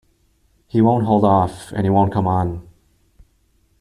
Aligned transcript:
He 0.65 0.81
won't 0.81 1.05
hold 1.05 1.23
off, 1.23 1.71
and 1.73 1.83
he 1.85 1.91
won't 1.91 2.11
come 2.11 2.25
on. 2.25 2.67